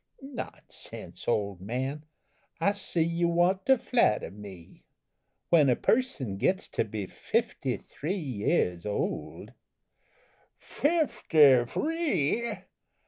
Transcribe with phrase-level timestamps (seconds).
[0.23, 2.05] "Nonsense, old man,
[2.59, 4.83] I see you want to flatter me.
[5.51, 9.51] When a person gets to be fifty three years old"
[10.57, 12.51] "Fifty free?